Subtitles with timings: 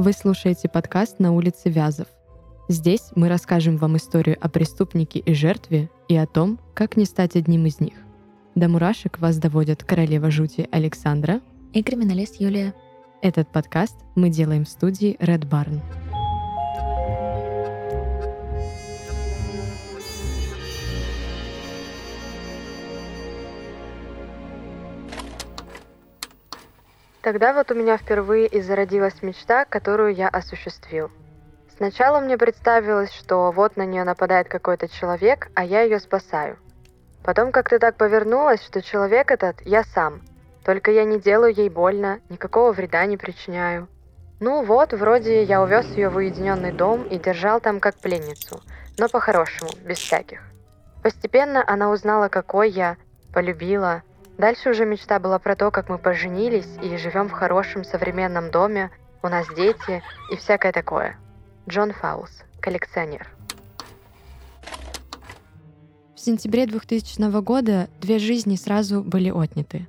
[0.00, 2.06] Вы слушаете подкаст «На улице Вязов».
[2.68, 7.34] Здесь мы расскажем вам историю о преступнике и жертве и о том, как не стать
[7.34, 7.94] одним из них.
[8.54, 11.40] До мурашек вас доводят королева жути Александра
[11.72, 12.74] и криминалист Юлия.
[13.22, 15.80] Этот подкаст мы делаем в студии Red Barn.
[27.28, 31.10] Тогда вот у меня впервые и зародилась мечта, которую я осуществил.
[31.76, 36.56] Сначала мне представилось, что вот на нее нападает какой-то человек, а я ее спасаю.
[37.22, 40.22] Потом как-то так повернулось, что человек этот я сам.
[40.64, 43.88] Только я не делаю ей больно, никакого вреда не причиняю.
[44.40, 48.62] Ну вот, вроде я увез ее в уединенный дом и держал там как пленницу,
[48.96, 50.40] но по-хорошему, без всяких.
[51.02, 52.96] Постепенно она узнала, какой я,
[53.34, 54.02] полюбила,
[54.38, 58.90] Дальше уже мечта была про то, как мы поженились и живем в хорошем современном доме,
[59.20, 60.00] у нас дети
[60.32, 61.18] и всякое такое.
[61.68, 62.30] Джон Фаус,
[62.60, 63.26] коллекционер.
[66.14, 69.88] В сентябре 2000 года две жизни сразу были отняты.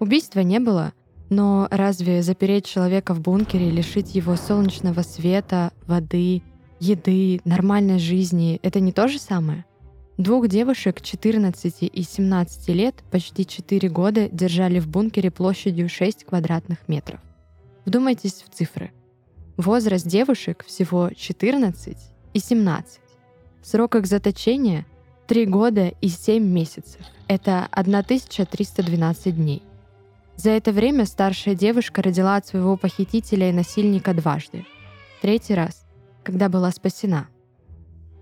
[0.00, 0.92] Убийства не было,
[1.30, 6.42] но разве запереть человека в бункере, лишить его солнечного света, воды,
[6.80, 9.64] еды, нормальной жизни— это не то же самое?
[10.16, 16.86] Двух девушек 14 и 17 лет почти 4 года держали в бункере площадью 6 квадратных
[16.86, 17.18] метров.
[17.84, 18.92] Вдумайтесь в цифры.
[19.56, 21.96] Возраст девушек всего 14
[22.32, 23.00] и 17.
[23.62, 24.86] Срок их заточения—
[25.26, 27.00] 3 года и 7 месяцев.
[27.26, 29.62] Это 1312 дней.
[30.36, 34.64] За это время старшая девушка родила от своего похитителя и насильника дважды.
[35.22, 35.84] Третий раз,
[36.22, 37.26] когда была спасена—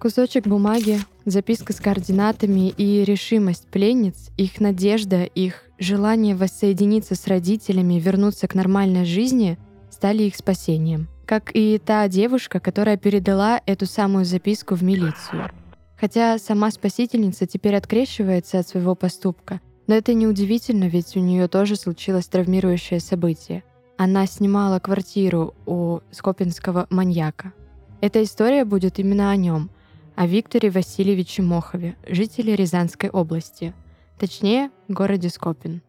[0.02, 7.98] Кусочек бумаги, записка с координатами и решимость пленниц, их надежда, их желание воссоединиться с родителями,
[7.98, 9.58] вернуться к нормальной жизни
[9.90, 11.08] стали их спасением.
[11.26, 15.50] Как и та девушка, которая передала эту самую записку в милицию.
[15.96, 21.76] Хотя сама спасительница теперь открещивается от своего поступка, но это неудивительно, ведь у нее тоже
[21.76, 23.62] случилось травмирующее событие.
[23.96, 27.52] Она снимала квартиру у скопинского маньяка.
[28.00, 29.70] Эта история будет именно о нем—
[30.14, 33.74] о Викторе Васильевиче Мохове, жителе Рязанской области,
[34.18, 35.82] точнее, городе Скопин.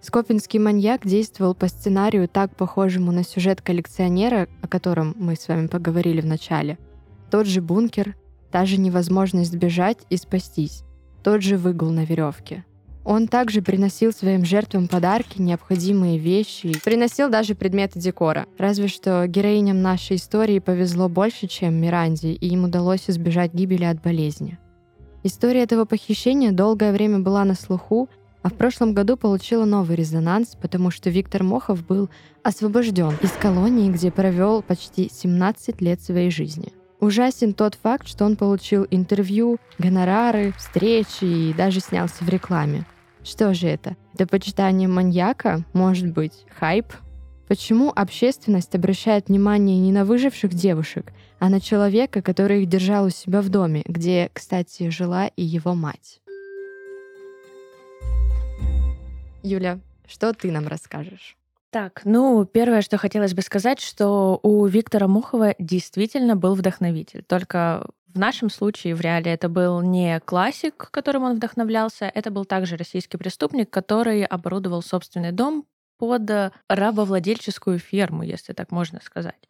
[0.00, 5.68] Скопинский маньяк действовал по сценарию, так похожему на сюжет коллекционера, о котором мы с вами
[5.68, 6.78] поговорили в начале.
[7.30, 8.16] Тот же бункер,
[8.50, 10.82] та же невозможность сбежать и спастись,
[11.22, 12.64] тот же выгул на веревке—
[13.04, 18.46] он также приносил своим жертвам подарки, необходимые вещи, приносил даже предметы декора.
[18.58, 24.00] Разве что героиням нашей истории повезло больше, чем Миранде, и им удалось избежать гибели от
[24.00, 24.58] болезни.
[25.24, 28.08] История этого похищения долгое время была на слуху,
[28.42, 32.10] а в прошлом году получила новый резонанс, потому что Виктор Мохов был
[32.42, 36.72] освобожден из колонии, где провел почти 17 лет своей жизни.
[36.98, 42.84] Ужасен тот факт, что он получил интервью, гонорары, встречи и даже снялся в рекламе.
[43.24, 43.96] Что же это?
[44.14, 45.64] До почитания маньяка?
[45.72, 46.86] Может быть, хайп?
[47.46, 53.10] Почему общественность обращает внимание не на выживших девушек, а на человека, который их держал у
[53.10, 56.20] себя в доме, где, кстати, жила и его мать?
[59.44, 61.36] Юля, что ты нам расскажешь?
[61.70, 67.22] Так, ну, первое, что хотелось бы сказать, что у Виктора Мухова действительно был вдохновитель.
[67.22, 72.44] Только в нашем случае, в реале, это был не классик, которым он вдохновлялся, это был
[72.44, 75.66] также российский преступник, который оборудовал собственный дом
[75.98, 79.48] под рабовладельческую ферму, если так можно сказать.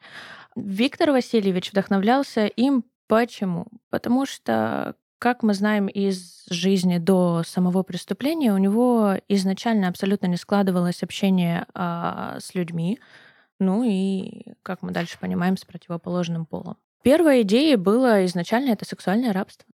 [0.54, 3.66] Виктор Васильевич вдохновлялся им почему?
[3.90, 10.36] Потому что, как мы знаем из жизни до самого преступления, у него изначально абсолютно не
[10.36, 13.00] складывалось общение а, с людьми,
[13.58, 16.76] ну и, как мы дальше понимаем, с противоположным полом.
[17.02, 19.66] Первая идея была изначально это сексуальное рабство.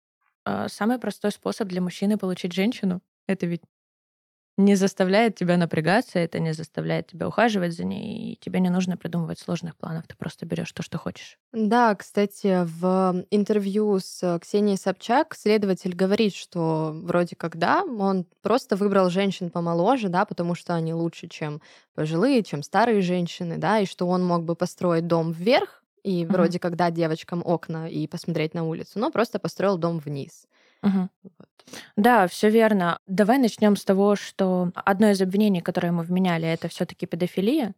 [0.45, 3.63] А, самый простой способ для мужчины получить женщину— это ведь
[4.59, 8.97] не заставляет тебя напрягаться, это не заставляет тебя ухаживать за ней, и тебе не нужно
[8.97, 11.39] придумывать сложных планов, ты просто берешь то, что хочешь.
[11.53, 18.77] Да, кстати, в интервью с Ксенией Собчак следователь говорит, что вроде как да, он просто
[18.77, 21.61] выбрал женщин помоложе, да, потому что они лучше, чем
[21.95, 26.33] пожилые, чем старые женщины, да, и что он мог бы построить дом вверх, и uh-huh.
[26.33, 30.47] вроде как дать девочкам окна и посмотреть на улицу, но просто построил дом вниз.
[30.85, 31.09] Uh-huh.
[31.25, 31.49] Вот.
[31.97, 33.01] Да, все верно.
[33.09, 37.75] Давай начнем с того, что одно из обвинений, которое мы вменяли, это все-таки педофилия.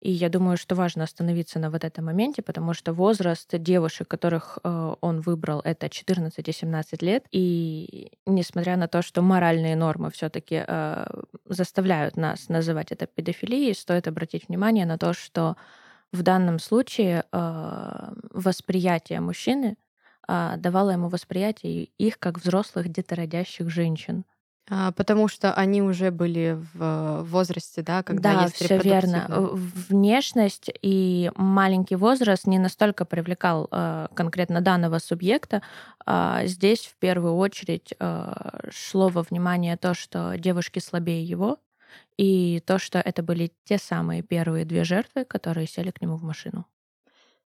[0.00, 4.58] И я думаю, что важно остановиться на вот этом моменте, потому что возраст девушек, которых
[4.62, 7.26] э, он выбрал, это 14 и 17 лет.
[7.32, 11.06] И несмотря на то, что моральные нормы все-таки э,
[11.46, 15.56] заставляют нас называть это педофилией, стоит обратить внимание на то, что
[16.12, 19.76] в данном случае э, восприятие мужчины
[20.26, 24.24] э, давало ему восприятие их как взрослых детородящих женщин.
[24.70, 29.26] А, потому что они уже были в возрасте, да, когда да, есть все верно.
[29.88, 35.62] Внешность и маленький возраст не настолько привлекал э, конкретно данного субъекта.
[36.06, 41.58] Э, здесь в первую очередь э, шло во внимание то, что девушки слабее его,
[42.18, 46.22] и то, что это были те самые первые две жертвы, которые сели к нему в
[46.22, 46.66] машину.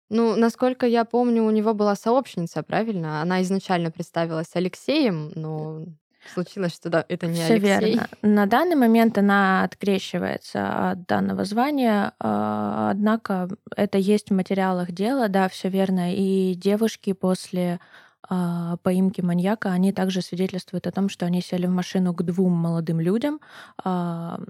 [0.08, 3.22] Ну, насколько я помню, у него была сообщница, правильно?
[3.22, 5.84] Она изначально представилась Алексеем, но
[6.34, 7.94] случилось, что да, это не Все Алексей.
[7.94, 8.08] верно.
[8.22, 15.28] На данный момент она открещивается от данного звания, а, однако это есть в материалах дела,
[15.28, 16.14] да, все верно.
[16.14, 17.78] И девушки после
[18.30, 23.00] поимки маньяка, они также свидетельствуют о том, что они сели в машину к двум молодым
[23.00, 23.40] людям.
[23.82, 24.40] А,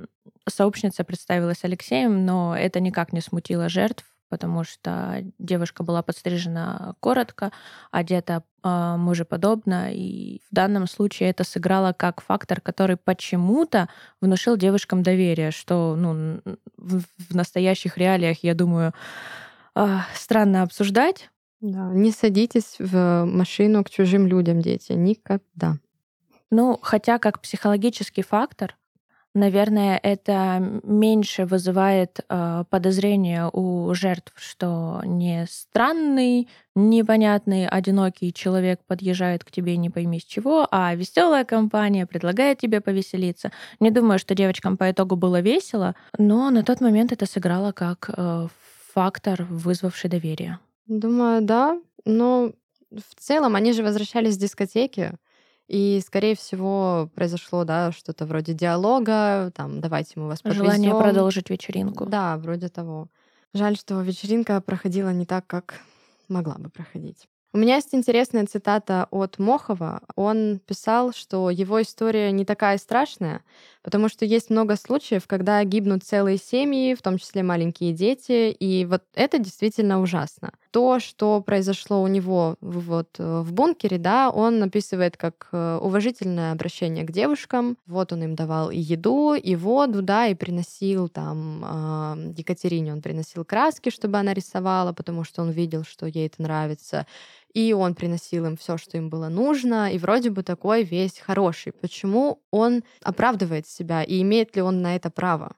[0.48, 7.52] сообщница представилась Алексеем, но это никак не смутило жертв, потому что девушка была подстрижена коротко,
[7.90, 13.88] одета э, мужеподобно, и в данном случае это сыграло как фактор, который почему-то
[14.20, 16.40] внушил девушкам доверие, что ну,
[16.76, 18.92] в, настоящих реалиях, я думаю,
[20.14, 21.30] странно обсуждать.
[21.60, 25.76] Да, не садитесь в машину к чужим людям, дети, никогда.
[26.50, 28.76] Ну, хотя как психологический фактор,
[29.34, 39.44] наверное, это меньше вызывает э, подозрения у жертв, что не странный, непонятный, одинокий человек подъезжает
[39.44, 43.52] к тебе не пойми с чего, а веселая компания предлагает тебе повеселиться.
[43.80, 48.10] Не думаю, что девочкам по итогу было весело, но на тот момент это сыграло как
[48.16, 48.48] э,
[48.94, 50.58] фактор, вызвавший доверие.
[50.90, 51.80] Думаю, да.
[52.04, 52.52] Но
[52.90, 55.12] в целом они же возвращались с дискотеки.
[55.68, 60.64] И, скорее всего, произошло, да, что-то вроде диалога, там, давайте мы вас подвезем.
[60.64, 62.06] Желание продолжить вечеринку.
[62.06, 63.06] Да, вроде того.
[63.54, 65.80] Жаль, что вечеринка проходила не так, как
[66.28, 67.28] могла бы проходить.
[67.52, 70.02] У меня есть интересная цитата от Мохова.
[70.14, 73.42] Он писал, что его история не такая страшная,
[73.82, 78.84] потому что есть много случаев, когда гибнут целые семьи, в том числе маленькие дети, и
[78.84, 80.52] вот это действительно ужасно.
[80.70, 86.52] То, что произошло у него вот э, в бункере, да, он описывает как э, уважительное
[86.52, 87.76] обращение к девушкам.
[87.86, 93.02] Вот он им давал и еду, и воду, да, и приносил там э, Екатерине, он
[93.02, 97.06] приносил краски, чтобы она рисовала, потому что он видел, что ей это нравится
[97.54, 101.72] и он приносил им все, что им было нужно, и вроде бы такой весь хороший.
[101.72, 105.52] Почему он оправдывает себя, и имеет ли он на это право?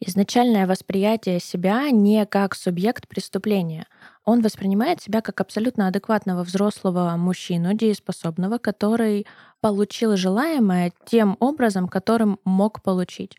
[0.00, 3.86] Изначальное восприятие себя не как субъект преступления.
[4.28, 9.26] Он воспринимает себя как абсолютно адекватного взрослого мужчину, дееспособного, который
[9.62, 13.38] получил желаемое тем образом, которым мог получить.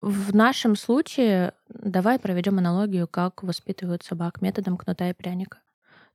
[0.00, 5.58] В нашем случае давай проведем аналогию, как воспитывают собак методом кнута и пряника.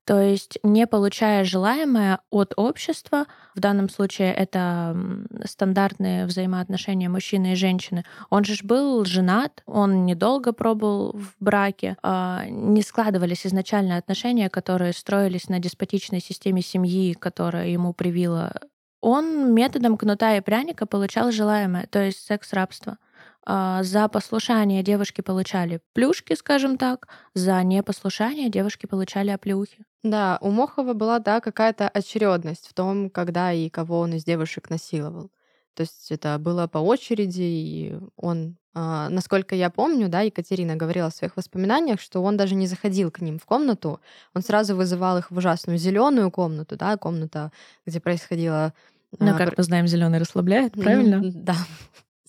[0.06, 4.98] То есть не получая желаемое от общества, в данном случае это
[5.46, 12.44] стандартные взаимоотношения мужчины и женщины, он же был женат, он недолго пробыл в браке, а,
[12.50, 18.52] не складывались изначально отношения, которые строились на деспотичной системе семьи, которая ему привила.
[19.00, 22.98] Он методом кнута и пряника получал желаемое, то есть секс-рабство.
[23.46, 29.86] А, за послушание девушки получали плюшки, скажем так, за непослушание девушки получали оплеухи.
[30.04, 34.70] Да, у Мохова была, да, какая-то очередность в том, когда и кого он из девушек
[34.70, 35.32] насиловал.
[35.76, 41.10] То есть это было по очереди, и он, а, насколько я помню, да, Екатерина говорила
[41.10, 44.02] в своих воспоминаниях, что он даже не заходил к ним в комнату,
[44.36, 47.52] он сразу вызывал их в ужасную зеленую комнату, да, комната,
[47.86, 48.74] где происходило
[49.20, 51.22] ну, а, как мы знаем, зеленый расслабляет, правильно?
[51.24, 51.56] Да,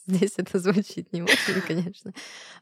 [0.07, 2.13] здесь это звучит не очень, конечно.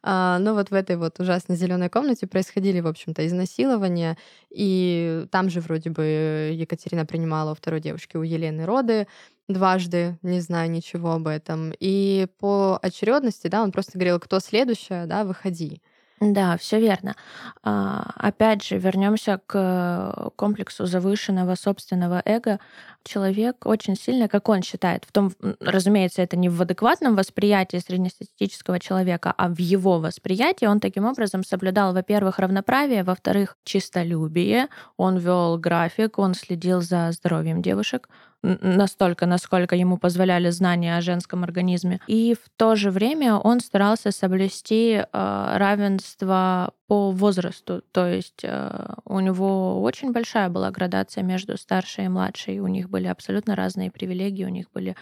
[0.02, 4.16] А, но вот в этой вот ужасной зеленой комнате происходили, в общем-то, изнасилования.
[4.50, 9.06] И там же вроде бы Екатерина принимала у второй девушки, у Елены роды
[9.48, 11.72] дважды, не знаю ничего об этом.
[11.78, 15.82] И по очередности, да, он просто говорил, кто следующая, да, выходи.
[16.24, 17.16] Да, все верно.
[17.64, 22.60] А, опять же, вернемся к комплексу завышенного собственного эго.
[23.02, 28.78] Человек очень сильно, как он считает, в том, разумеется, это не в адекватном восприятии среднестатистического
[28.78, 35.58] человека, а в его восприятии он таким образом соблюдал, во-первых, равноправие, во-вторых, чистолюбие, он вел
[35.58, 38.08] график, он следил за здоровьем девушек,
[38.42, 42.00] настолько, насколько ему позволяли знания о женском организме.
[42.06, 47.82] И в то же время он старался соблюсти э, равенство по возрасту.
[47.92, 52.58] То есть э, у него очень большая была градация между старшей и младшей.
[52.58, 54.96] У них были абсолютно разные привилегии, у них были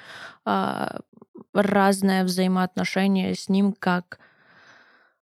[0.44, 0.98] э,
[1.54, 4.18] разное взаимоотношение с ним как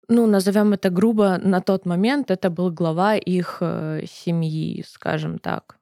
[0.07, 5.77] ну, назовем это грубо, на тот момент это был глава их э, семьи, скажем так.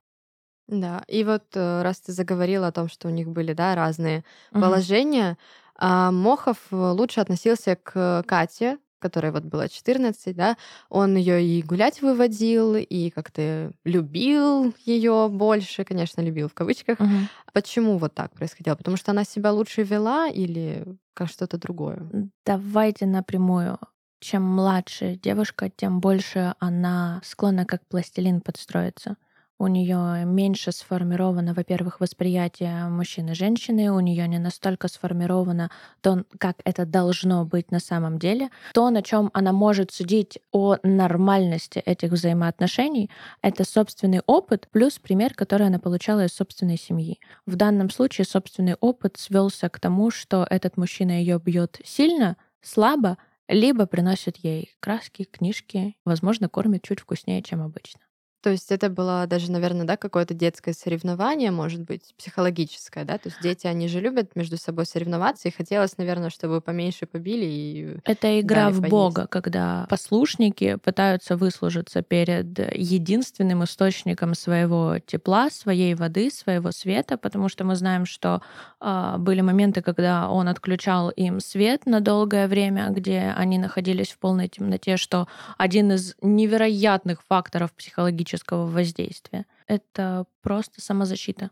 [0.70, 4.24] Да, и вот э, раз ты заговорила о том, что у них были, да, разные
[4.52, 4.62] угу.
[4.62, 5.38] положения,
[5.76, 10.58] а Мохов лучше относился к Кате, которой вот было 14, да,
[10.90, 17.00] он ее и гулять выводил, и как-то любил ее больше, конечно, любил в кавычках.
[17.00, 17.10] Угу.
[17.54, 18.76] Почему вот так происходило?
[18.76, 20.86] Потому что она себя лучше вела или
[21.16, 22.30] как что-то другое?
[22.46, 23.80] Давайте напрямую
[24.20, 29.16] чем младше девушка, тем больше она склонна как пластилин подстроиться.
[29.62, 36.24] У нее меньше сформировано, во-первых, восприятие мужчины и женщины, у нее не настолько сформировано то,
[36.38, 38.52] как это должно быть на самом деле.
[38.74, 43.12] То, на чем она может судить о нормальности этих взаимоотношений,
[43.42, 47.20] это собственный опыт плюс пример, который она получала из собственной семьи.
[47.46, 53.18] В данном случае собственный опыт свелся к тому, что этот мужчина ее бьет сильно, слабо,
[53.50, 58.00] либо приносит ей краски, книжки, возможно, кормит чуть вкуснее, чем обычно.
[58.42, 63.18] То есть это было даже, наверное, да, какое-то детское соревнование, может быть, психологическое, да?
[63.18, 67.46] То есть дети, они же любят между собой соревноваться, и хотелось, наверное, чтобы поменьше побили
[67.46, 68.92] и Это игра в поесть.
[68.92, 77.50] Бога, когда послушники пытаются выслужиться перед единственным источником своего тепла, своей воды, своего света, потому
[77.50, 78.42] что мы знаем, что
[78.80, 84.18] э, были моменты, когда он отключал им свет на долгое время, где они находились в
[84.18, 85.28] полной темноте, что
[85.58, 89.46] один из невероятных факторов психологического физического воздействия.
[89.68, 91.52] Это просто самозащита.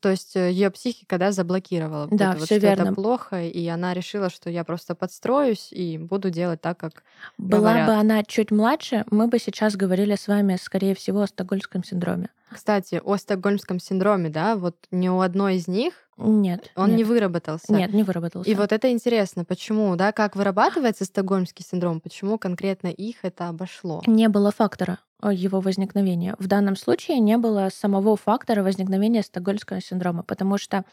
[0.00, 2.06] То есть э, ее психика, да, заблокировала.
[2.10, 2.82] Да, вот, все верно.
[2.82, 7.02] Это плохо, и она решила, что я просто подстроюсь и буду делать так, как
[7.38, 7.86] Была говорят.
[7.86, 12.28] бы она чуть младше, мы бы сейчас говорили с вами, скорее всего, о стокгольмском синдроме.
[12.52, 16.70] Кстати, о стокгольмском синдроме, да, вот ни у одной из них нет.
[16.76, 16.98] Он нет.
[16.98, 17.72] не выработался.
[17.72, 18.50] Нет, не выработался.
[18.50, 24.02] И вот это интересно, почему, да, как вырабатывается стокгольмский синдром, почему конкретно их это обошло?
[24.06, 26.34] Не было фактора его возникновения.
[26.38, 30.84] В данном случае не было самого фактора возникновения стокгольмского синдрома, потому что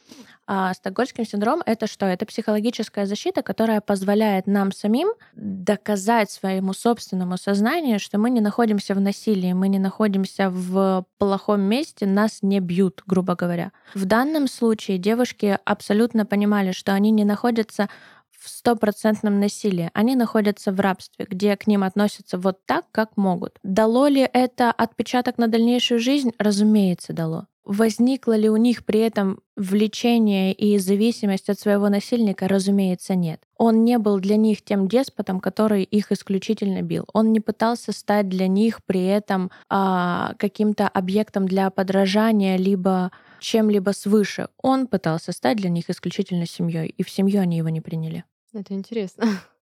[0.45, 2.05] а, стокгольмский синдром это что?
[2.05, 8.95] Это психологическая защита, которая позволяет нам самим доказать своему собственному сознанию, что мы не находимся
[8.95, 13.71] в насилии, мы не находимся в плохом месте, нас не бьют, грубо говоря.
[13.93, 17.89] В данном случае девушки абсолютно понимали, что они не находятся
[18.39, 19.89] в стопроцентном насилии.
[19.93, 23.57] Они находятся в рабстве, где к ним относятся вот так, как могут.
[23.63, 26.31] Дало ли это отпечаток на дальнейшую жизнь?
[26.37, 27.47] Разумеется, дало.
[27.67, 32.47] Возникло ли у них при этом влечение и зависимость от своего насильника?
[32.47, 33.41] Разумеется, нет.
[33.57, 37.03] Он не был для них тем деспотом, который их исключительно бил.
[37.11, 43.89] Он не пытался стать для них при этом а, каким-то объектом для подражания, либо чем-либо
[43.89, 44.47] свыше.
[44.61, 48.23] Он пытался стать для них исключительно семьей, и в семью они его не приняли.
[48.53, 49.25] Это интересно.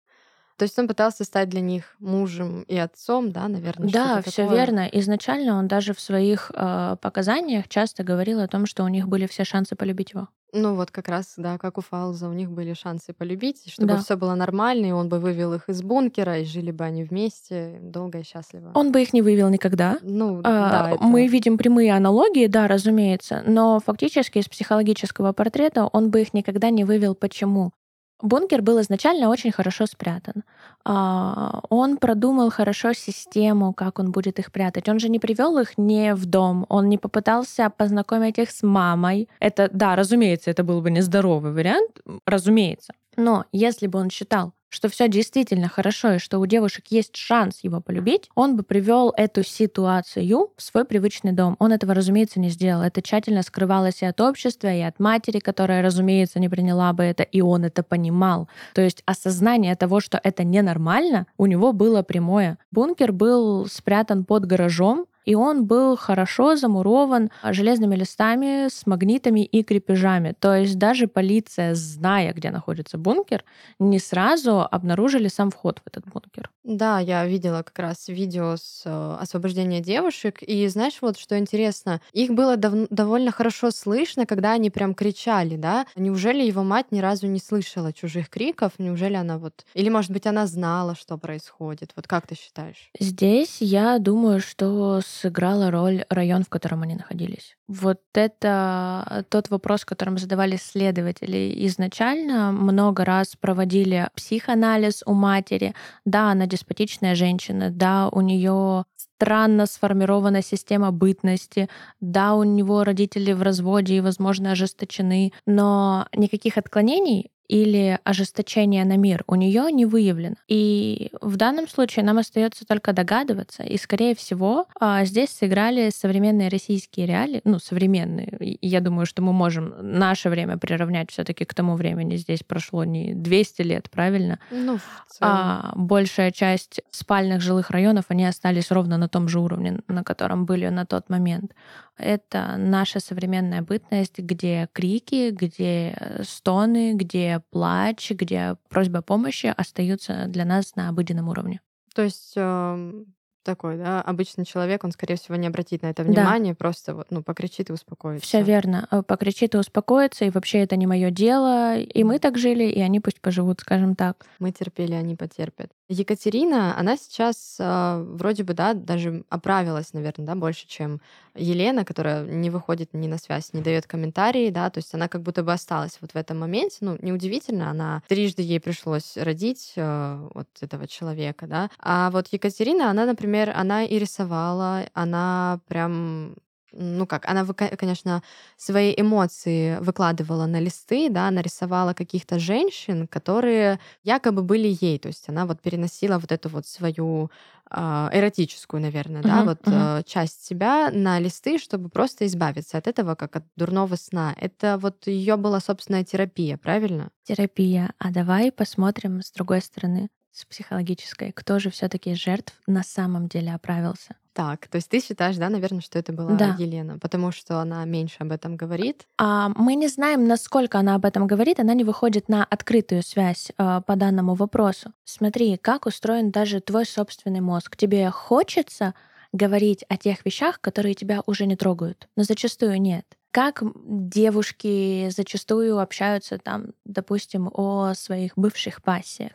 [0.57, 3.89] То есть он пытался стать для них мужем и отцом, да, наверное.
[3.89, 4.57] Да, все такое.
[4.57, 4.89] верно.
[4.93, 9.27] Изначально он даже в своих э, показаниях часто говорил о том, что у них были
[9.27, 10.29] все шансы полюбить его.
[10.57, 13.97] Ну вот как раз, да, как у Фауза, у них были шансы полюбить, чтобы да.
[13.97, 17.77] все было нормально, и он бы вывел их из бункера, и жили бы они вместе
[17.81, 18.71] долго и счастливо.
[18.73, 19.97] Он бы их не вывел никогда.
[20.01, 21.03] Ну, а, да, это...
[21.03, 26.69] Мы видим прямые аналогии, да, разумеется, но фактически из психологического портрета он бы их никогда
[26.69, 27.15] не вывел.
[27.15, 27.73] Почему?
[28.21, 30.43] Бункер был изначально очень хорошо спрятан.
[30.85, 34.89] А, он продумал хорошо систему, как он будет их прятать.
[34.89, 39.27] Он же не привел их не в дом, он не попытался познакомить их с мамой.
[39.39, 42.93] Это, да, разумеется, это был бы нездоровый вариант, разумеется.
[43.17, 47.59] Но если бы он считал, что все действительно хорошо и что у девушек есть шанс
[47.61, 51.55] его полюбить, он бы привел эту ситуацию в свой привычный дом.
[51.59, 52.81] Он этого, разумеется, не сделал.
[52.81, 57.23] Это тщательно скрывалось и от общества, и от матери, которая, разумеется, не приняла бы это,
[57.23, 58.49] и он это понимал.
[58.73, 62.57] То есть осознание того, что это ненормально, у него было прямое.
[62.71, 69.63] Бункер был спрятан под гаражом, и он был хорошо замурован железными листами с магнитами и
[69.63, 70.35] крепежами.
[70.39, 73.43] То есть даже полиция, зная, где находится бункер,
[73.79, 76.49] не сразу обнаружили сам вход в этот бункер.
[76.63, 82.01] Да, я видела как раз видео с э, освобождения девушек, и знаешь, вот что интересно,
[82.11, 85.85] их было дав- довольно хорошо слышно, когда они прям кричали, да?
[85.95, 88.73] Неужели его мать ни разу не слышала чужих криков?
[88.77, 89.65] Неужели она вот...
[89.73, 91.91] Или, может быть, она знала, что происходит?
[91.95, 92.89] Вот как ты считаешь?
[92.99, 97.55] Здесь я думаю, что сыграла роль район, в котором они находились.
[97.67, 102.51] Вот это тот вопрос, которым задавали следователи изначально.
[102.51, 105.73] Много раз проводили психоанализ у матери.
[106.05, 111.69] Да, она деспотичная женщина, да, у нее странно сформирована система бытности,
[112.01, 118.97] да, у него родители в разводе и, возможно, ожесточены, но никаких отклонений или ожесточение на
[118.97, 120.35] мир у нее не выявлено.
[120.47, 126.49] И в данном случае нам остается только догадываться, и, скорее всего, а, здесь сыграли современные
[126.49, 128.57] российские реалии, ну, современные.
[128.61, 132.15] Я думаю, что мы можем наше время приравнять все таки к тому времени.
[132.15, 134.39] Здесь прошло не 200 лет, правильно?
[134.51, 134.79] Ну,
[135.21, 140.45] а большая часть спальных жилых районов, они остались ровно на том же уровне, на котором
[140.45, 141.53] были на тот момент.
[141.97, 150.25] Это наша современная бытность, где крики, где стоны, где плач, где просьба о помощи остаются
[150.27, 151.61] для нас на обыденном уровне.
[151.93, 153.15] То есть эм,
[153.45, 156.57] такой, да, обычный человек, он, скорее всего, не обратит на это внимание, да.
[156.57, 158.25] просто вот, ну, покричит и успокоится.
[158.25, 158.87] Все верно.
[158.91, 161.77] Э, покричит и успокоится, и вообще это не мое дело.
[161.77, 164.25] И мы так жили, и они пусть поживут, скажем так.
[164.39, 165.71] Мы терпели, они потерпят.
[165.87, 170.99] Екатерина, она сейчас э, вроде бы, да, даже оправилась, наверное, да, больше, чем
[171.35, 175.21] Елена, которая не выходит ни на связь, не дает комментарии, да, то есть она как
[175.21, 176.77] будто бы осталась вот в этом моменте.
[176.81, 181.69] Ну, неудивительно, она трижды ей пришлось родить э, вот этого человека, да.
[181.79, 186.35] А вот Екатерина, она, например, она и рисовала, она прям
[186.75, 188.21] ну как, она, конечно,
[188.57, 195.29] свои эмоции выкладывала на листы, да, нарисовала каких-то женщин, которые якобы были ей, то есть
[195.29, 197.31] она вот переносила вот эту вот свою
[197.71, 200.03] э, эротическую, наверное, uh-huh, да, вот uh-huh.
[200.05, 204.35] часть себя на листы, чтобы просто избавиться от этого, как от дурного сна.
[204.37, 207.09] Это вот ее была собственная терапия, правильно?
[207.23, 207.93] Терапия.
[207.97, 213.53] А давай посмотрим с другой стороны, с психологической, кто же все-таки жертв на самом деле
[213.53, 214.17] оправился.
[214.33, 216.57] Так, то есть ты считаешь, да, наверное, что это была да.
[216.59, 219.07] Елена, потому что она меньше об этом говорит?
[219.17, 223.53] А, мы не знаем, насколько она об этом говорит, она не выходит на открытую связь
[223.57, 224.91] а, по данному вопросу.
[225.05, 227.77] Смотри, как устроен даже твой собственный мозг.
[227.77, 228.93] Тебе хочется
[229.31, 233.05] говорить о тех вещах, которые тебя уже не трогают, но зачастую нет.
[233.31, 239.31] Как девушки зачастую общаются там, допустим, о своих бывших пассиях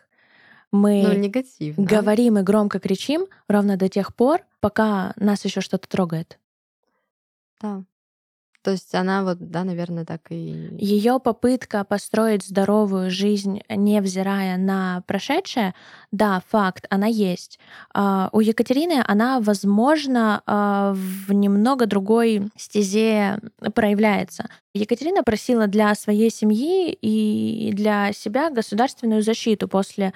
[0.72, 1.84] мы ну, негативно.
[1.84, 6.38] говорим и громко кричим ровно до тех пор, пока нас еще что-то трогает.
[7.60, 7.82] Да.
[8.62, 10.68] То есть она вот, да, наверное, так и...
[10.78, 15.74] Ее попытка построить здоровую жизнь, невзирая на прошедшее,
[16.12, 17.58] да, факт, она есть.
[17.94, 23.38] Uh, у Екатерины она, возможно, uh, в немного другой стезе
[23.74, 24.50] проявляется.
[24.74, 30.12] Екатерина просила для своей семьи и для себя государственную защиту после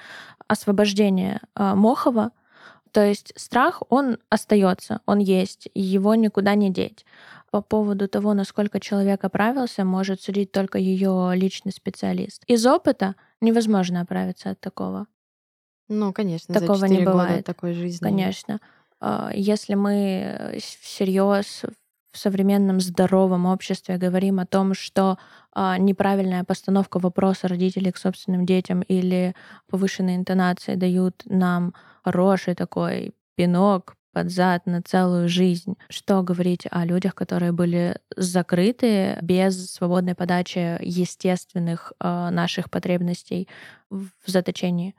[0.47, 2.29] освобождения uh, Мохова.
[2.91, 7.05] То есть страх, он остается, он есть, его никуда не деть
[7.55, 12.43] по поводу того, насколько человек оправился, может судить только ее личный специалист.
[12.47, 15.07] Из опыта невозможно оправиться от такого.
[15.87, 17.45] Ну, конечно, такого за не бывает.
[17.45, 18.03] такой жизни.
[18.03, 18.59] Конечно.
[18.99, 21.63] А, если мы всерьез
[22.11, 25.17] в современном здоровом обществе говорим о том, что
[25.53, 29.33] а, неправильная постановка вопроса родителей к собственным детям или
[29.69, 35.75] повышенные интонации дают нам хороший такой пинок под зад на целую жизнь.
[35.89, 43.49] Что говорить о людях, которые были закрыты без свободной подачи естественных э, наших потребностей
[43.89, 44.95] в заточении?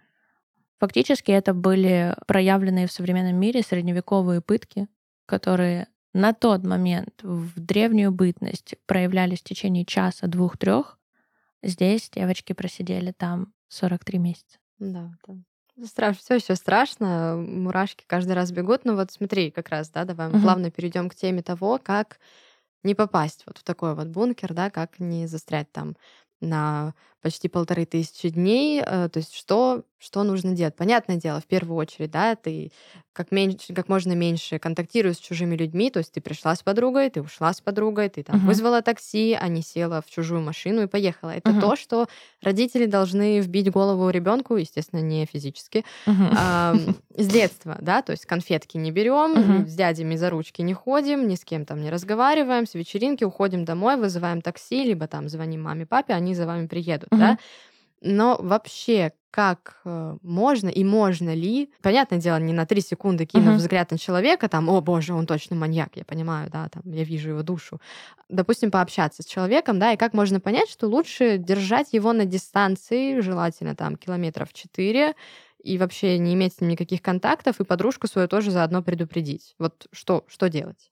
[0.80, 4.86] Фактически это были проявленные в современном мире средневековые пытки,
[5.24, 10.98] которые на тот момент в древнюю бытность проявлялись в течение часа, двух, трех.
[11.62, 14.58] Здесь девочки просидели там 43 месяца.
[14.78, 15.36] Да, да.
[15.84, 18.84] Страшно, все еще страшно, мурашки каждый раз бегут.
[18.84, 22.18] Но вот смотри, как раз, да, давай мы плавно перейдем к теме того, как
[22.84, 25.96] не попасть вот в такой вот бункер, да, как не застрять там
[26.40, 26.94] на
[27.26, 28.80] почти полторы тысячи дней.
[28.86, 30.76] Э, то есть что, что нужно делать?
[30.76, 32.70] Понятное дело, в первую очередь, да, ты
[33.16, 37.08] как, меньше, как можно меньше контактируешь с чужими людьми, то есть ты пришла с подругой,
[37.08, 38.46] ты ушла с подругой, ты там uh-huh.
[38.46, 41.30] вызвала такси, а не села в чужую машину и поехала.
[41.30, 41.60] Это uh-huh.
[41.60, 42.06] то, что
[42.42, 46.94] родители должны вбить голову ребенку, естественно, не физически, uh-huh.
[47.16, 49.66] э, с детства, да, то есть конфетки не берем, uh-huh.
[49.66, 53.64] с дядями за ручки не ходим, ни с кем там не разговариваем, с вечеринки уходим
[53.64, 57.20] домой, вызываем такси, либо там звоним маме, папе, они за вами приедут, uh-huh.
[57.20, 57.38] да.
[58.02, 63.54] Но вообще, как э, можно и можно ли, понятное дело, не на три секунды кинув
[63.54, 63.56] uh-huh.
[63.56, 67.30] взгляд на человека, там, о боже, он точно маньяк, я понимаю, да, там, я вижу
[67.30, 67.80] его душу.
[68.28, 73.20] Допустим, пообщаться с человеком, да, и как можно понять, что лучше держать его на дистанции,
[73.20, 75.14] желательно там километров четыре,
[75.62, 79.54] и вообще не иметь с ним никаких контактов, и подружку свою тоже заодно предупредить.
[79.58, 80.90] Вот что, что делать?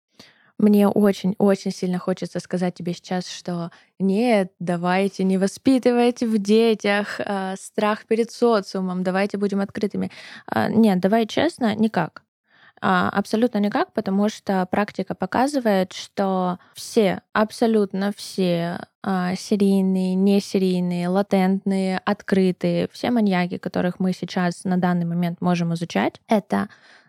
[0.58, 7.54] Мне очень-очень сильно хочется сказать тебе сейчас, что нет, давайте не воспитывайте в детях э,
[7.58, 10.10] страх перед социумом, давайте будем открытыми.
[10.54, 12.24] Э, нет, давай честно, никак.
[12.86, 21.98] А, абсолютно никак, потому что практика показывает, что все, абсолютно все а, серийные, несерийные, латентные,
[22.04, 26.68] открытые, все маньяки, которых мы сейчас на данный момент можем изучать, это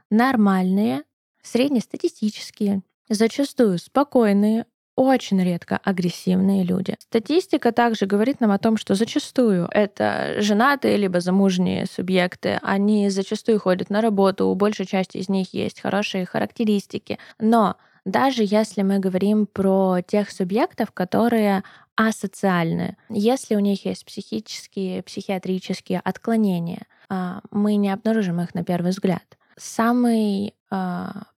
[0.09, 1.03] нормальные,
[1.41, 4.65] среднестатистические, зачастую спокойные,
[4.95, 6.95] очень редко агрессивные люди.
[6.99, 13.59] Статистика также говорит нам о том, что зачастую это женатые либо замужние субъекты, они зачастую
[13.59, 18.99] ходят на работу, у большей части из них есть хорошие характеристики, но даже если мы
[18.99, 21.63] говорим про тех субъектов, которые
[21.95, 28.91] асоциальны, если у них есть психические, психиатрические отклонения, а, мы не обнаружим их на первый
[28.91, 29.23] взгляд.
[29.57, 30.53] Самый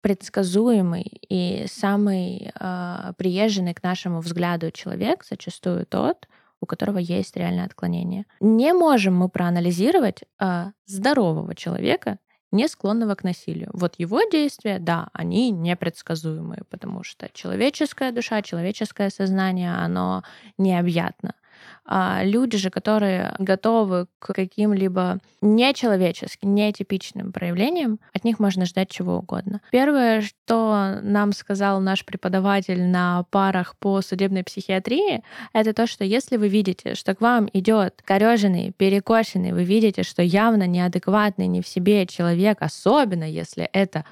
[0.01, 6.27] предсказуемый и самый э, приезженный к нашему взгляду человек зачастую тот,
[6.61, 8.25] у которого есть реальное отклонение.
[8.39, 12.19] Не можем мы проанализировать э, здорового человека,
[12.51, 13.69] не склонного к насилию.
[13.73, 20.23] Вот его действия, да, они непредсказуемые, потому что человеческая душа, человеческое сознание, оно
[20.57, 21.33] необъятно.
[21.87, 29.17] А люди же, которые готовы к каким-либо нечеловеческим, нетипичным проявлениям, от них можно ждать чего
[29.19, 29.61] угодно.
[29.71, 35.23] Первое, что нам сказал наш преподаватель на парах по судебной психиатрии,
[35.53, 40.21] это то, что если вы видите, что к вам идет кореженный, перекошенный, вы видите, что
[40.21, 44.03] явно неадекватный, не в себе человек, особенно если это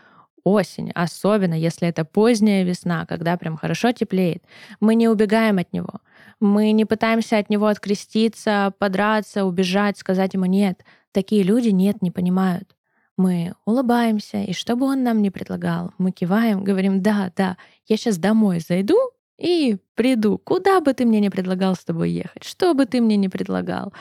[0.46, 4.44] осень, особенно если это поздняя весна, когда прям хорошо теплеет,
[4.80, 6.00] мы не убегаем от него.
[6.40, 10.84] Мы не пытаемся от него откреститься, подраться, убежать, сказать ему «нет».
[11.12, 12.76] Такие люди «нет» не понимают.
[13.18, 17.96] Мы улыбаемся, и что бы он нам ни предлагал, мы киваем, говорим «да, да, я
[17.96, 18.98] сейчас домой зайду
[19.38, 23.16] и приду, куда бы ты мне не предлагал с тобой ехать, что бы ты мне
[23.16, 23.94] не предлагал,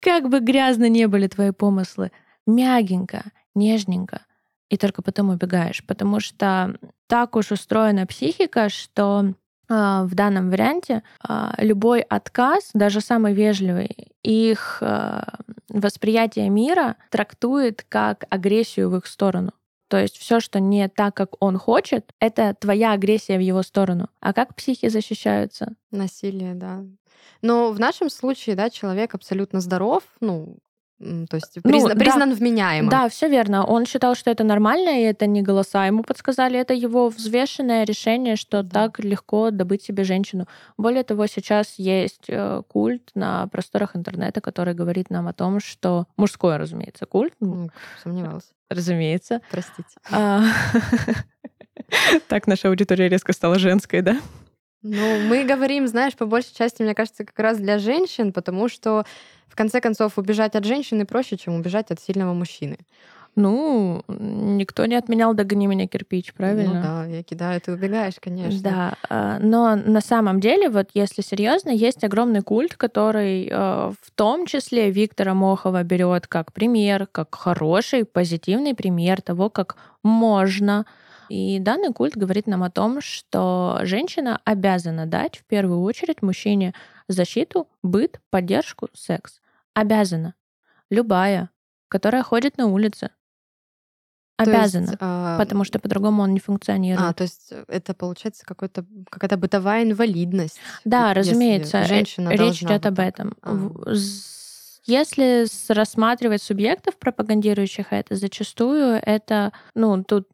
[0.00, 2.10] как бы грязно не были твои помыслы,
[2.46, 4.22] мягенько, нежненько,
[4.68, 9.34] и только потом убегаешь, потому что так уж устроена психика, что
[9.68, 18.24] в данном варианте а, любой отказ, даже самый вежливый, их а, восприятие мира трактует как
[18.30, 19.52] агрессию в их сторону.
[19.88, 24.08] То есть все, что не так, как он хочет, это твоя агрессия в его сторону.
[24.20, 25.74] А как психи защищаются?
[25.90, 26.84] Насилие, да.
[27.40, 30.58] Но в нашем случае, да, человек абсолютно здоров, ну,
[30.98, 32.90] то есть призна, ну, признан да, вменяемым.
[32.90, 33.64] Да, все верно.
[33.64, 36.58] Он считал, что это нормально, и это не голоса ему подсказали.
[36.58, 38.88] Это его взвешенное решение, что да.
[38.88, 40.48] так легко добыть себе женщину.
[40.76, 46.06] Более того, сейчас есть э, культ на просторах интернета, который говорит нам о том, что
[46.16, 47.34] мужской, разумеется, культ.
[47.38, 47.70] Ну,
[48.02, 48.48] сомневался.
[48.68, 49.40] Разумеется.
[49.50, 49.88] Простите.
[50.10, 50.42] А,
[52.28, 54.18] так наша аудитория резко стала женской, да?
[54.82, 59.04] Ну, мы говорим, знаешь, по большей части, мне кажется, как раз для женщин, потому что
[59.48, 62.78] в конце концов, убежать от женщины проще, чем убежать от сильного мужчины.
[63.34, 66.74] Ну, никто не отменял «Догони меня, кирпич», правильно?
[66.74, 68.60] Ну да, я кидаю, ты убегаешь, конечно.
[68.60, 74.10] Да, а, но на самом деле, вот если серьезно, есть огромный культ, который а, в
[74.10, 80.84] том числе Виктора Мохова берет как пример, как хороший, позитивный пример того, как можно
[81.28, 86.74] и данный культ говорит нам о том, что женщина обязана дать в первую очередь мужчине
[87.08, 89.40] защиту, быт, поддержку, секс.
[89.74, 90.34] Обязана.
[90.90, 91.50] Любая,
[91.88, 93.10] которая ходит на улице.
[94.38, 94.84] Обязана.
[94.84, 95.36] есть, а...
[95.36, 97.10] Потому что по-другому он не функционирует.
[97.10, 100.60] А, то есть это получается какой-то, какая-то бытовая инвалидность.
[100.84, 101.84] Да, разумеется.
[101.84, 103.34] Женщина Речь идет об этом.
[103.42, 103.92] А.
[104.86, 110.28] Если рассматривать субъектов, пропагандирующих это, зачастую это, ну, тут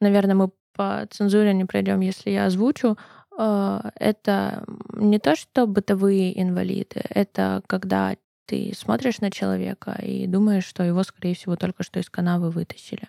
[0.00, 2.96] наверное, мы по цензуре не пройдем, если я озвучу,
[3.38, 10.64] а, это не то, что бытовые инвалиды, это когда ты смотришь на человека и думаешь,
[10.64, 13.08] что его, скорее всего, только что из канавы вытащили.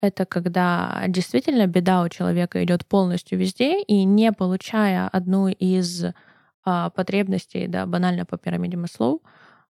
[0.00, 6.04] Это когда действительно беда у человека идет полностью везде, и не получая одну из
[6.64, 9.22] а, потребностей, да, банально по пирамиде Маслоу,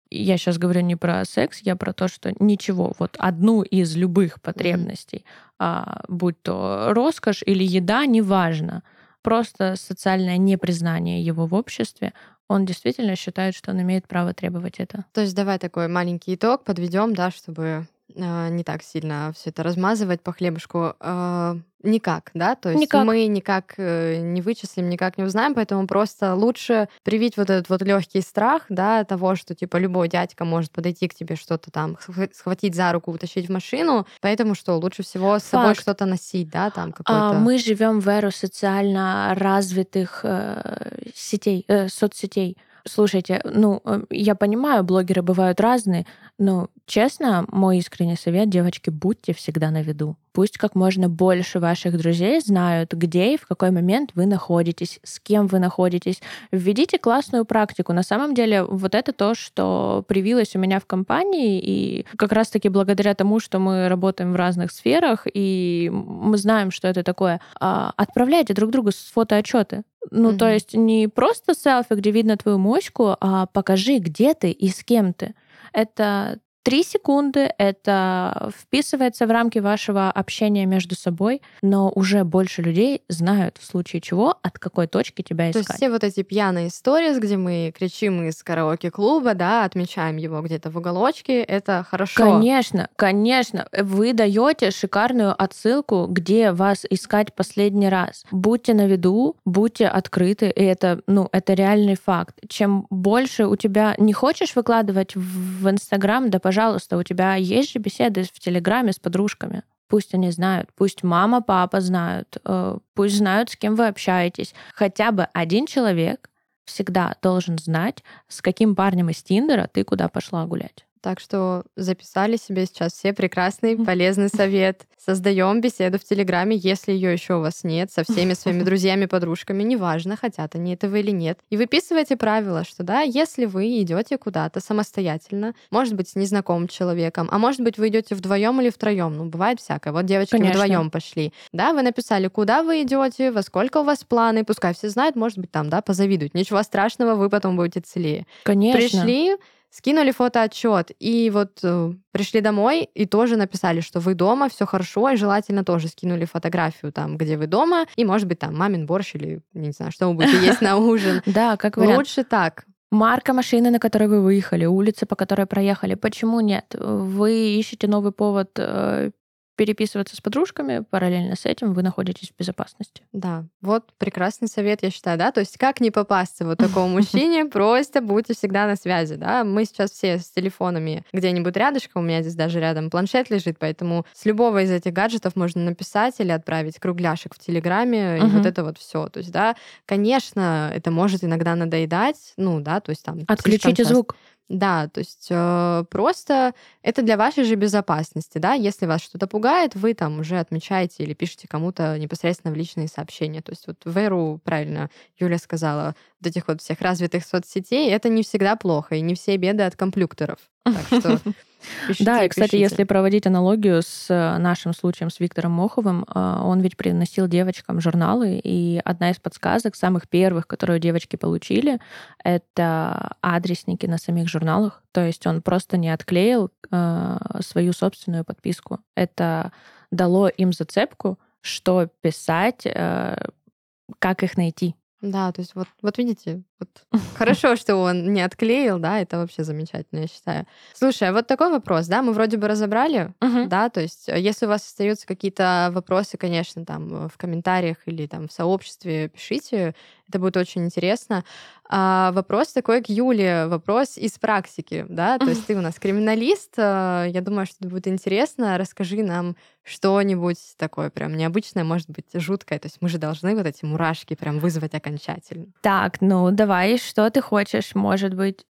[0.10, 4.42] я сейчас говорю не про секс, я про то, что ничего, вот одну из любых
[4.42, 5.26] потребностей,
[5.60, 8.84] а, будь то роскошь или еда, неважно,
[9.22, 12.14] просто социальное непризнание его в обществе,
[12.48, 15.06] он действительно считает, что он имеет право требовать это.
[15.14, 20.22] То есть давай такой маленький итог подведем, да, чтобы не так сильно все это размазывать
[20.22, 20.94] по хлебушку.
[21.00, 22.56] Э, никак, да?
[22.56, 23.06] То есть никак.
[23.06, 27.82] мы никак э, не вычислим, никак не узнаем, поэтому просто лучше привить вот этот вот
[27.82, 31.98] легкий страх, да, того, что типа любой дядька может подойти к тебе что-то там,
[32.34, 35.52] схватить за руку, утащить в машину, поэтому что лучше всего с Факт.
[35.52, 37.30] собой что-то носить, да, там какой-то.
[37.30, 42.58] А, мы живем в эру социально развитых э, сетей, э, соцсетей.
[42.88, 46.06] Слушайте, ну, э, я понимаю, блогеры бывают разные,
[46.38, 50.18] но, честно, мой искренний совет, девочки, будьте всегда на виду.
[50.36, 55.22] Пусть как можно больше ваших друзей знают, где и в какой момент вы находитесь, с
[55.22, 56.22] кем вы находитесь.
[56.52, 57.94] Введите классную практику.
[57.94, 62.68] На самом деле, вот это то, что привилось у меня в компании, и как раз-таки
[62.68, 67.40] благодаря тому, что мы работаем в разных сферах, и мы знаем, что это такое.
[67.62, 69.84] А, отправляйте друг другу фотоотчеты.
[70.12, 70.38] Ну, mm-hmm.
[70.38, 74.84] то есть не просто селфи, где видно твою мочку, а покажи, где ты и с
[74.84, 75.34] кем ты.
[75.72, 83.04] Это Три секунды— это вписывается в рамки вашего общения между собой, но уже больше людей
[83.08, 85.68] знают в случае чего, от какой точки тебя искать.
[85.68, 90.42] То есть все вот эти пьяные истории, где мы кричим из караоке-клуба, да, отмечаем его
[90.42, 92.16] где-то в уголочке, это хорошо.
[92.16, 93.68] Конечно, конечно.
[93.72, 98.24] Вы даете шикарную отсылку, где вас искать последний раз.
[98.32, 102.40] Будьте на виду, будьте открыты, и это, ну, это реальный факт.
[102.50, 107.74] Чем больше у тебя не хочешь выкладывать в Инстаграм, да, пожалуйста, пожалуйста, у тебя есть
[107.74, 109.64] же беседы в Телеграме с подружками.
[109.90, 114.56] Пусть они знают, пусть мама, папа знают, э, пусть знают, с кем вы общаетесь.
[114.74, 116.30] Хотя бы один человек
[116.64, 120.86] всегда должен знать, с каким парнем из Тиндера ты куда пошла гулять.
[121.06, 124.88] Так что записали себе сейчас все прекрасный, полезный совет.
[124.98, 129.62] Создаем беседу в Телеграме, если ее еще у вас нет, со всеми своими друзьями, подружками,
[129.62, 131.38] неважно, хотят они этого или нет.
[131.52, 137.30] И выписывайте правила, что да, если вы идете куда-то самостоятельно, может быть, с незнакомым человеком,
[137.32, 139.16] а может быть, вы идете вдвоем или втроем.
[139.16, 139.94] Ну, бывает всякое.
[139.94, 140.54] Вот девочки Конечно.
[140.54, 141.34] вдвоем пошли.
[141.54, 145.38] Да, вы написали, куда вы идете, во сколько у вас планы, пускай все знают, может
[145.38, 146.34] быть, там, да, позавидуют.
[146.34, 148.26] Ничего страшного, вы потом будете целее.
[148.42, 149.04] Конечно.
[149.04, 149.36] Пришли,
[149.76, 155.10] скинули фотоотчет и вот э, пришли домой и тоже написали, что вы дома, все хорошо,
[155.10, 159.16] и желательно тоже скинули фотографию там, где вы дома, и может быть там мамин борщ
[159.16, 161.22] или не знаю, что вы будете есть на ужин.
[161.26, 161.98] Да, как вариант.
[161.98, 162.66] Лучше так.
[162.90, 165.96] Марка машины, на которой вы выехали, улица, по которой проехали.
[165.96, 166.74] Почему нет?
[166.80, 169.12] Вы ищете новый повод э,
[169.56, 173.04] переписываться с подружками, параллельно с этим вы находитесь в безопасности.
[173.14, 177.46] Да, вот прекрасный совет, я считаю, да, то есть как не попасться вот такому мужчине,
[177.46, 182.22] просто будьте всегда на связи, да, мы сейчас все с телефонами где-нибудь рядышком, у меня
[182.22, 186.80] здесь даже рядом планшет лежит, поэтому с любого из этих гаджетов можно написать или отправить
[186.80, 191.56] кругляшек в Телеграме, и вот это вот все, то есть, да, конечно, это может иногда
[191.56, 193.20] надоедать, ну, да, то есть там...
[193.28, 194.16] Отключите звук.
[194.48, 196.54] Да, то есть э, просто
[196.84, 201.16] это для вашей же безопасности, да, если вас что-то пугает, вы там уже отмечаете или
[201.16, 203.42] пишете кому-то непосредственно в личные сообщения.
[203.42, 208.08] То есть вот в эру, правильно Юля сказала, вот этих вот всех развитых соцсетей, это
[208.10, 210.38] не всегда плохо, и не все беды от комплюкторов.
[210.64, 211.20] Так что
[211.88, 212.64] Пишите, да, и, кстати, пишите.
[212.64, 217.82] если проводить аналогию с э, нашим случаем с Виктором Моховым, э, он ведь приносил девочкам
[217.82, 221.80] журналы, и одна из подсказок, самых первых, которые девочки получили,
[222.24, 224.84] это адресники на самих журналах.
[224.92, 228.80] То есть он просто не отклеил э, свою собственную подписку.
[228.96, 229.52] Это
[229.92, 234.76] дало им зацепку, что писать, как их найти.
[235.02, 236.70] Да, то есть вот, вот видите, вот
[237.16, 240.46] хорошо, что он не отклеил, да, это вообще замечательно, я считаю.
[240.74, 243.48] Слушай, а вот такой вопрос, да, мы вроде бы разобрали, uh-huh.
[243.48, 248.08] да, то есть э, если у вас остаются какие-то вопросы, конечно, там в комментариях или
[248.08, 249.76] там в сообществе, пишите,
[250.08, 251.24] это будет очень интересно.
[251.68, 256.54] А вопрос такой к Юле, вопрос из практики, да, то есть ты у нас криминалист,
[256.58, 258.58] э, я думаю, что это будет интересно.
[258.58, 262.60] Расскажи нам что-нибудь такое прям необычное, может быть, жуткое.
[262.60, 265.48] То есть мы же должны вот эти мурашки прям вызвать окончательно.
[265.62, 268.46] Так, ну давай, что ты хочешь, может быть,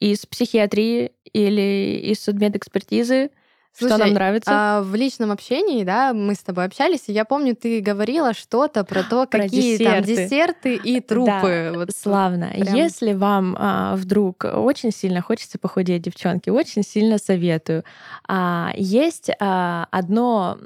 [0.00, 3.30] из психиатрии или из судмедэкспертизы?
[3.76, 4.50] Слушай, что нам нравится?
[4.52, 8.84] А, в личном общении, да, мы с тобой общались, и я помню, ты говорила что-то
[8.84, 9.84] про то, про какие десерты.
[9.84, 11.70] там десерты и трупы.
[11.72, 12.50] Да, вот славно.
[12.50, 12.74] Прям...
[12.74, 17.84] Если вам а, вдруг очень сильно хочется похудеть, девчонки, очень сильно советую.
[18.28, 20.58] А, есть а, одно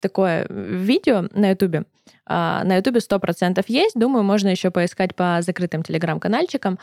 [0.00, 1.84] такое видео на Ютубе.
[2.26, 3.98] А, на Ютубе сто процентов есть.
[3.98, 6.78] Думаю, можно еще поискать по закрытым телеграм-канальчикам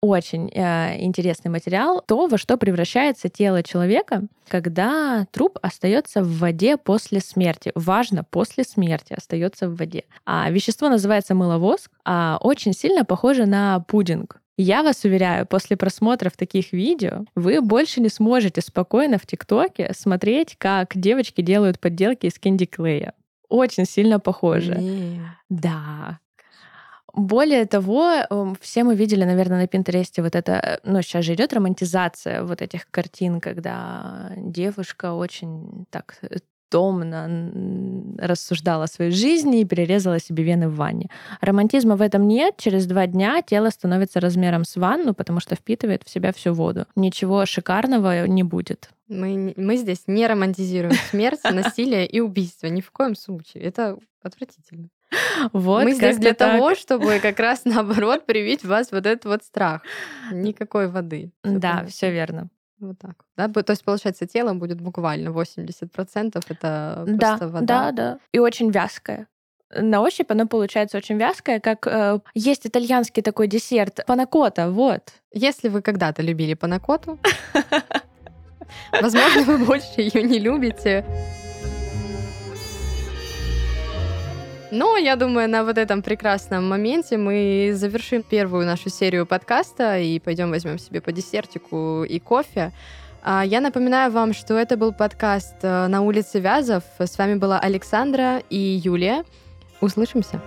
[0.00, 6.76] очень э, интересный материал, то, во что превращается тело человека, когда труп остается в воде
[6.76, 7.72] после смерти.
[7.74, 10.04] Важно, после смерти остается в воде.
[10.24, 14.40] А вещество называется мыловоск, а очень сильно похоже на пудинг.
[14.58, 20.56] Я вас уверяю, после просмотров таких видео вы больше не сможете спокойно в ТикТоке смотреть,
[20.56, 23.12] как девочки делают подделки из Кэнди Клея.
[23.48, 24.76] Очень сильно похоже.
[24.76, 25.20] Не.
[25.50, 26.20] Да.
[27.16, 31.32] Более того, эм, все мы видели, наверное, на Пинтересте вот это, э, ну, сейчас же
[31.34, 36.18] идет романтизация вот этих картин, когда девушка очень так
[36.76, 37.30] томно
[38.18, 41.08] рассуждала о своей жизни и перерезала себе вены в ванне.
[41.40, 42.56] Романтизма в этом нет.
[42.58, 46.84] Через два дня тело становится размером с ванну, потому что впитывает в себя всю воду.
[46.94, 48.90] Ничего шикарного не будет.
[49.08, 52.66] Мы, мы здесь не романтизируем смерть, насилие и убийство.
[52.66, 53.62] Ни в коем случае.
[53.62, 54.90] Это отвратительно.
[55.54, 56.58] Вот Мы здесь для так.
[56.58, 59.80] того, чтобы как раз наоборот привить в вас вот этот вот страх.
[60.30, 61.30] Никакой воды.
[61.42, 62.50] Да, все верно.
[62.80, 63.24] Вот так.
[63.36, 63.48] Да?
[63.48, 67.66] То есть, получается, тело будет буквально 80% это да, просто вода.
[67.66, 68.18] Да, да.
[68.32, 69.26] И очень вязкое.
[69.74, 75.12] На ощупь оно получается очень вязкое, как э, есть итальянский такой десерт панакота, вот.
[75.32, 77.18] Если вы когда-то любили панакоту,
[78.92, 81.04] возможно, вы больше ее не любите.
[84.76, 90.18] Но я думаю, на вот этом прекрасном моменте мы завершим первую нашу серию подкаста и
[90.18, 92.72] пойдем возьмем себе по десертику и кофе.
[93.22, 96.84] А, я напоминаю вам, что это был подкаст э, «На улице Вязов».
[96.98, 99.24] С вами была Александра и Юлия.
[99.80, 100.42] Услышимся.